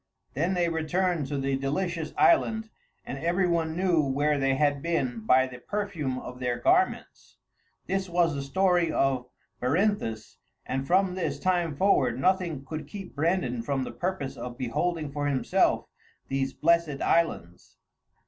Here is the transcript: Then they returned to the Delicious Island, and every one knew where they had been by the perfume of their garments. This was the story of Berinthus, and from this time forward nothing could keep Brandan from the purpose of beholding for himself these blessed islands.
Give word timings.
Then 0.33 0.55
they 0.55 0.67
returned 0.67 1.27
to 1.27 1.37
the 1.37 1.55
Delicious 1.55 2.11
Island, 2.17 2.71
and 3.05 3.19
every 3.19 3.47
one 3.47 3.75
knew 3.75 4.01
where 4.01 4.39
they 4.39 4.55
had 4.55 4.81
been 4.81 5.19
by 5.27 5.45
the 5.45 5.59
perfume 5.59 6.17
of 6.17 6.39
their 6.39 6.57
garments. 6.57 7.37
This 7.85 8.09
was 8.09 8.33
the 8.33 8.41
story 8.41 8.91
of 8.91 9.27
Berinthus, 9.59 10.37
and 10.65 10.87
from 10.87 11.13
this 11.13 11.39
time 11.39 11.75
forward 11.75 12.19
nothing 12.19 12.65
could 12.65 12.87
keep 12.87 13.13
Brandan 13.15 13.61
from 13.61 13.83
the 13.83 13.91
purpose 13.91 14.37
of 14.37 14.57
beholding 14.57 15.11
for 15.11 15.27
himself 15.27 15.85
these 16.29 16.51
blessed 16.51 16.99
islands. 17.03 17.77